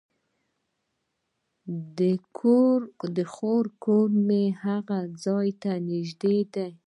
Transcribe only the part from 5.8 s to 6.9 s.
نژدې دی